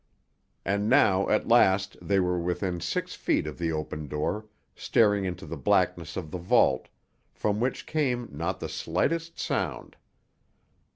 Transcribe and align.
And 0.65 0.89
now, 0.89 1.29
at 1.29 1.47
last, 1.47 1.95
they 2.01 2.19
were 2.19 2.39
within 2.39 2.79
six 2.81 3.13
feet 3.13 3.45
of 3.45 3.59
the 3.59 3.71
open 3.71 4.07
door, 4.07 4.47
staring 4.75 5.25
into 5.25 5.45
the 5.45 5.55
blackness 5.57 6.17
of 6.17 6.31
the 6.31 6.39
vault, 6.39 6.87
from 7.35 7.59
which 7.59 7.85
came 7.85 8.27
not 8.31 8.59
the 8.59 8.67
slightest 8.67 9.37
sound. 9.37 9.95